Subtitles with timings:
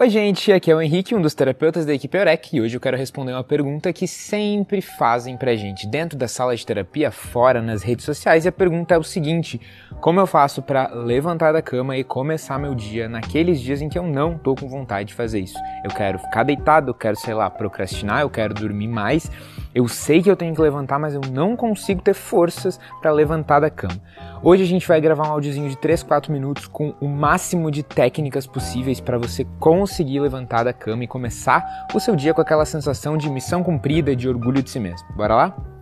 [0.00, 2.80] Oi, gente, aqui é o Henrique, um dos terapeutas da equipe Eurek, e hoje eu
[2.80, 7.60] quero responder uma pergunta que sempre fazem pra gente dentro da sala de terapia, fora,
[7.60, 9.60] nas redes sociais, e a pergunta é o seguinte:
[10.00, 13.98] como eu faço para levantar da cama e começar meu dia naqueles dias em que
[13.98, 15.58] eu não tô com vontade de fazer isso?
[15.82, 19.28] Eu quero ficar deitado, eu quero, sei lá, procrastinar, eu quero dormir mais.
[19.74, 23.60] Eu sei que eu tenho que levantar, mas eu não consigo ter forças para levantar
[23.60, 24.00] da cama.
[24.42, 27.82] Hoje a gente vai gravar um áudiozinho de 3, 4 minutos com o máximo de
[27.82, 32.64] técnicas possíveis para você conseguir levantar da cama e começar o seu dia com aquela
[32.64, 35.06] sensação de missão cumprida, de orgulho de si mesmo.
[35.14, 35.77] Bora lá?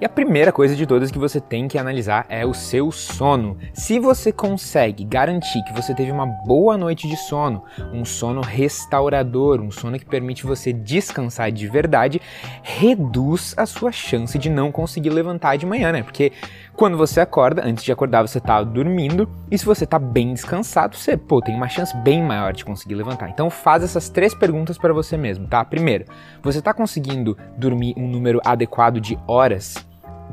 [0.00, 3.56] E a primeira coisa de todas que você tem que analisar é o seu sono.
[3.72, 9.60] Se você consegue garantir que você teve uma boa noite de sono, um sono restaurador,
[9.60, 12.20] um sono que permite você descansar de verdade,
[12.62, 16.02] reduz a sua chance de não conseguir levantar de manhã, né?
[16.02, 16.32] Porque
[16.76, 20.96] quando você acorda, antes de acordar você tá dormindo, e se você tá bem descansado,
[20.96, 23.28] você, pô, tem uma chance bem maior de conseguir levantar.
[23.30, 25.64] Então faz essas três perguntas para você mesmo, tá?
[25.64, 26.04] Primeiro,
[26.40, 29.77] você tá conseguindo dormir um número adequado de horas?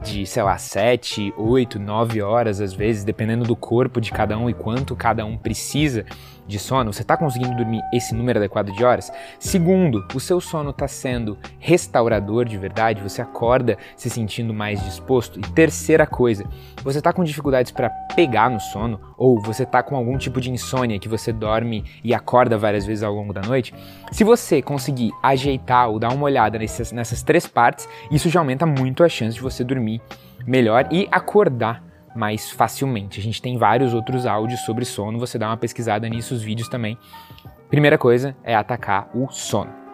[0.03, 4.49] De, sei lá, 7, 8, 9 horas às vezes, dependendo do corpo de cada um
[4.49, 6.05] e quanto cada um precisa
[6.47, 9.11] de sono, você está conseguindo dormir esse número adequado de horas?
[9.39, 13.01] Segundo, o seu sono está sendo restaurador de verdade?
[13.01, 15.39] Você acorda se sentindo mais disposto?
[15.39, 16.45] E terceira coisa,
[16.83, 18.99] você está com dificuldades para pegar no sono?
[19.17, 23.03] Ou você está com algum tipo de insônia que você dorme e acorda várias vezes
[23.03, 23.73] ao longo da noite?
[24.11, 28.65] Se você conseguir ajeitar ou dar uma olhada nessas, nessas três partes, isso já aumenta
[28.65, 29.84] muito a chance de você dormir
[30.45, 31.83] melhor e acordar
[32.15, 33.19] mais facilmente.
[33.19, 36.69] A gente tem vários outros áudios sobre sono, você dá uma pesquisada nisso, os vídeos
[36.69, 36.97] também.
[37.69, 39.85] Primeira coisa é atacar o sono.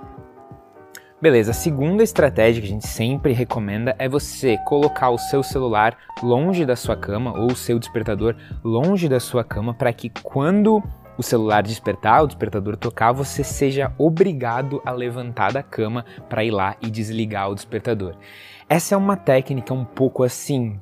[1.21, 5.95] Beleza, a segunda estratégia que a gente sempre recomenda é você colocar o seu celular
[6.23, 10.83] longe da sua cama ou o seu despertador longe da sua cama para que quando
[11.21, 16.49] o celular despertar, o despertador tocar, você seja obrigado a levantar da cama para ir
[16.49, 18.15] lá e desligar o despertador.
[18.67, 20.79] Essa é uma técnica um pouco assim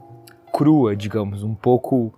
[0.53, 2.13] crua, digamos, um pouco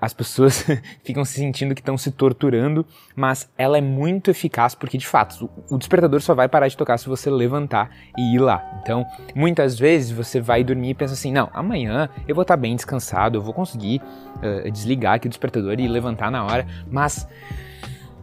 [0.00, 0.64] as pessoas
[1.04, 5.50] ficam se sentindo que estão se torturando, mas ela é muito eficaz porque, de fato,
[5.68, 8.80] o despertador só vai parar de tocar se você levantar e ir lá.
[8.82, 12.74] Então, muitas vezes você vai dormir e pensa assim: não, amanhã eu vou estar bem
[12.74, 14.00] descansado, eu vou conseguir
[14.36, 17.28] uh, desligar aqui o despertador e levantar na hora, mas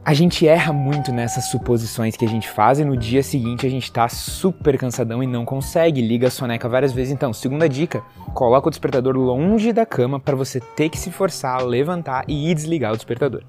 [0.03, 3.69] a gente erra muito nessas suposições que a gente faz e no dia seguinte a
[3.69, 7.13] gente tá super cansadão e não consegue, liga a soneca várias vezes.
[7.13, 8.01] Então, segunda dica,
[8.34, 12.53] coloca o despertador longe da cama para você ter que se forçar a levantar e
[12.53, 13.44] desligar o despertador.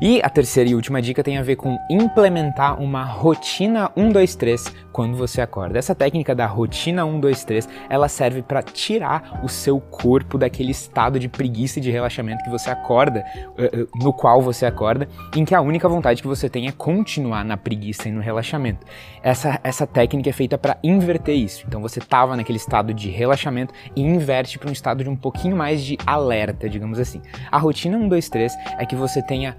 [0.00, 4.36] E a terceira e última dica tem a ver com implementar uma rotina 1 2
[4.36, 5.76] 3 quando você acorda.
[5.76, 10.70] Essa técnica da rotina 1 2 3, ela serve para tirar o seu corpo daquele
[10.70, 13.24] estado de preguiça e de relaxamento que você acorda,
[13.58, 16.72] eh, eh, no qual você acorda, em que a única vontade que você tem é
[16.72, 18.86] continuar na preguiça e no relaxamento.
[19.20, 21.64] Essa essa técnica é feita para inverter isso.
[21.66, 25.56] Então você tava naquele estado de relaxamento e inverte para um estado de um pouquinho
[25.56, 27.20] mais de alerta, digamos assim.
[27.50, 29.56] A rotina 1 2 3 é que você tenha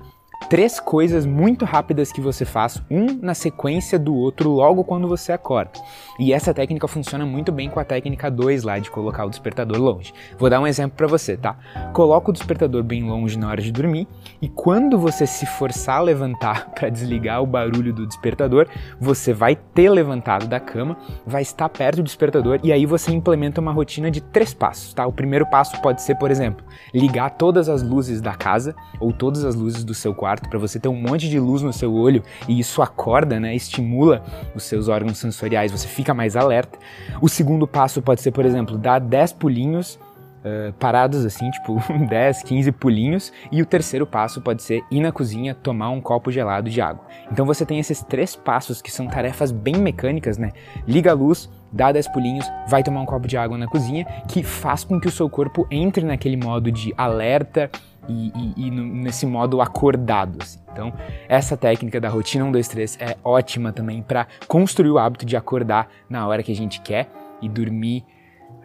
[0.47, 5.31] três coisas muito rápidas que você faz, um na sequência do outro, logo quando você
[5.31, 5.73] acorda.
[6.19, 9.77] E essa técnica funciona muito bem com a técnica 2 lá de colocar o despertador
[9.77, 10.13] longe.
[10.37, 11.57] Vou dar um exemplo para você, tá?
[11.93, 14.07] Coloca o despertador bem longe na hora de dormir
[14.41, 18.67] e quando você se forçar a levantar para desligar o barulho do despertador,
[18.99, 23.61] você vai ter levantado da cama, vai estar perto do despertador e aí você implementa
[23.61, 25.05] uma rotina de três passos, tá?
[25.05, 29.45] O primeiro passo pode ser, por exemplo, ligar todas as luzes da casa ou todas
[29.45, 31.91] as luzes do seu quarto quarto para você ter um monte de luz no seu
[31.91, 34.23] olho e isso acorda, né, estimula
[34.53, 36.77] os seus órgãos sensoriais, você fica mais alerta.
[37.19, 39.99] O segundo passo pode ser, por exemplo, dar 10 pulinhos
[40.39, 45.11] Uh, parados assim, tipo 10, 15 pulinhos, e o terceiro passo pode ser ir na
[45.11, 47.03] cozinha tomar um copo gelado de água.
[47.29, 50.53] Então você tem esses três passos que são tarefas bem mecânicas, né?
[50.87, 54.41] Liga a luz, dá 10 pulinhos, vai tomar um copo de água na cozinha, que
[54.41, 57.69] faz com que o seu corpo entre naquele modo de alerta
[58.09, 60.39] e, e, e nesse modo acordado.
[60.41, 60.59] Assim.
[60.71, 60.93] Então,
[61.27, 65.37] essa técnica da rotina 1, 2, 3 é ótima também para construir o hábito de
[65.37, 67.09] acordar na hora que a gente quer
[67.41, 68.03] e dormir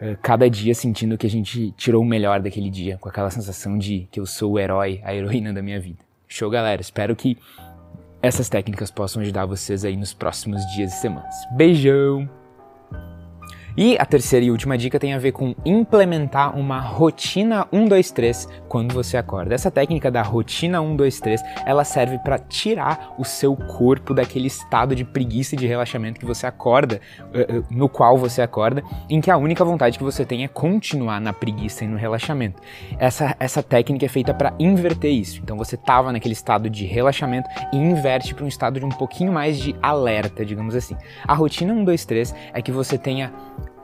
[0.01, 3.77] uh, cada dia sentindo que a gente tirou o melhor daquele dia, com aquela sensação
[3.77, 5.99] de que eu sou o herói, a heroína da minha vida.
[6.27, 6.81] Show, galera.
[6.81, 7.37] Espero que
[8.21, 11.35] essas técnicas possam ajudar vocês aí nos próximos dias e semanas.
[11.55, 12.44] Beijão!
[13.77, 18.11] E a terceira e última dica tem a ver com implementar uma rotina 1 2
[18.11, 19.53] 3 quando você acorda.
[19.53, 24.47] Essa técnica da rotina 1 2 3, ela serve para tirar o seu corpo daquele
[24.47, 27.01] estado de preguiça e de relaxamento que você acorda,
[27.33, 30.47] eh, eh, no qual você acorda, em que a única vontade que você tem é
[30.47, 32.61] continuar na preguiça e no relaxamento.
[32.97, 35.41] Essa essa técnica é feita para inverter isso.
[35.43, 39.33] Então você tava naquele estado de relaxamento e inverte para um estado de um pouquinho
[39.33, 40.95] mais de alerta, digamos assim.
[41.27, 43.33] A rotina 1 2 3 é que você tenha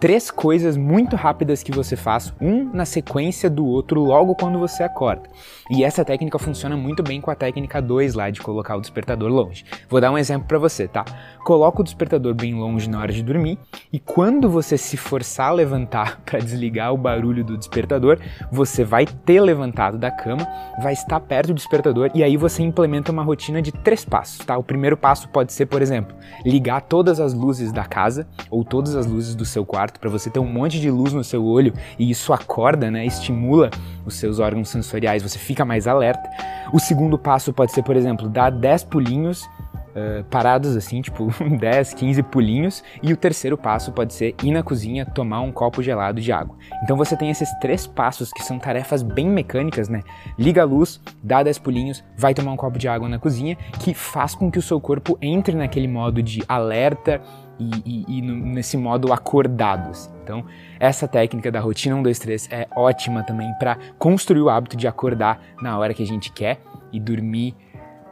[0.01, 4.81] três coisas muito rápidas que você faz, um na sequência do outro logo quando você
[4.81, 5.29] acorda.
[5.69, 9.29] E essa técnica funciona muito bem com a técnica 2 lá de colocar o despertador
[9.29, 9.63] longe.
[9.87, 11.05] Vou dar um exemplo para você, tá?
[11.45, 13.59] Coloca o despertador bem longe na hora de dormir
[13.93, 18.17] e quando você se forçar a levantar para desligar o barulho do despertador,
[18.51, 20.47] você vai ter levantado da cama,
[20.81, 24.57] vai estar perto do despertador e aí você implementa uma rotina de três passos, tá?
[24.57, 28.95] O primeiro passo pode ser, por exemplo, ligar todas as luzes da casa ou todas
[28.95, 31.43] as luzes do seu quarto quarto para você ter um monte de luz no seu
[31.43, 33.69] olho e isso acorda, né, estimula
[34.05, 36.29] os seus órgãos sensoriais, você fica mais alerta.
[36.71, 39.47] O segundo passo pode ser, por exemplo, dar 10 pulinhos
[39.91, 41.27] Uh, parados assim, tipo
[41.59, 45.83] 10, 15 pulinhos, e o terceiro passo pode ser ir na cozinha tomar um copo
[45.83, 46.55] gelado de água.
[46.81, 49.99] Então você tem esses três passos que são tarefas bem mecânicas, né?
[50.39, 53.93] Liga a luz, dá 10 pulinhos, vai tomar um copo de água na cozinha, que
[53.93, 57.21] faz com que o seu corpo entre naquele modo de alerta
[57.61, 59.89] e, e, e nesse modo acordado.
[59.89, 60.11] Assim.
[60.23, 60.45] Então,
[60.79, 64.87] essa técnica da rotina 1, 2, 3 é ótima também para construir o hábito de
[64.87, 66.59] acordar na hora que a gente quer
[66.91, 67.55] e dormir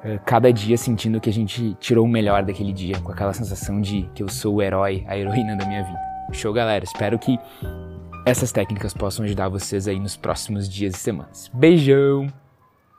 [0.04, 3.82] uh, cada dia sentindo que a gente tirou o melhor daquele dia, com aquela sensação
[3.82, 6.00] de que eu sou o herói, a heroína da minha vida.
[6.32, 6.84] Show, galera.
[6.84, 7.40] Espero que
[8.26, 11.50] essas técnicas possam ajudar vocês aí nos próximos dias e semanas.
[11.54, 12.49] Beijão!